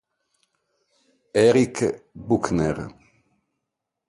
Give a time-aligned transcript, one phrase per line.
[1.45, 1.75] Eric
[2.25, 2.81] Buckner